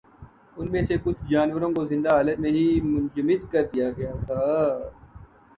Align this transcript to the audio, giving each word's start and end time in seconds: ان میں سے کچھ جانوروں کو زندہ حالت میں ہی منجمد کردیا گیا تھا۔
ان 0.57 0.71
میں 0.71 0.81
سے 0.81 0.95
کچھ 1.03 1.21
جانوروں 1.29 1.69
کو 1.73 1.85
زندہ 1.85 2.09
حالت 2.09 2.39
میں 2.39 2.51
ہی 2.51 2.65
منجمد 2.83 3.51
کردیا 3.51 3.89
گیا 3.97 4.11
تھا۔ 4.25 4.41